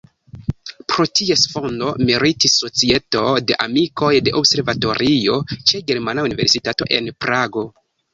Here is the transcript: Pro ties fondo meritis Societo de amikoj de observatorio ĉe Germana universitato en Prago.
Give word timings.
Pro 0.91 1.03
ties 1.17 1.41
fondo 1.49 1.89
meritis 2.09 2.55
Societo 2.61 3.21
de 3.51 3.57
amikoj 3.65 4.09
de 4.29 4.33
observatorio 4.39 5.37
ĉe 5.59 5.83
Germana 5.93 6.25
universitato 6.29 6.89
en 6.99 7.11
Prago. 7.27 7.65